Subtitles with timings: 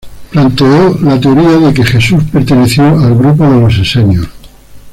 [0.31, 4.27] Planteó la teoría de que Jesús perteneció al grupo de los esenios.